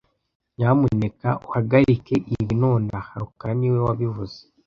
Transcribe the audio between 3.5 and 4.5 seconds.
niwe wabivuze